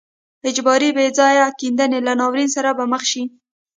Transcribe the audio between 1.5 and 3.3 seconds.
کېدنې له ناورین سره به مخ شي.